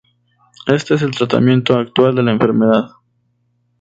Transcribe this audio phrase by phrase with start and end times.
[0.65, 2.89] Éste es el tratamiento actual de la enfermedad.